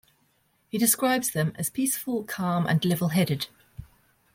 He 0.69 0.79
describes 0.79 1.29
them 1.29 1.53
as 1.59 1.69
peaceful, 1.69 2.23
calm, 2.23 2.65
and 2.65 2.81
levelheaded. 2.81 3.45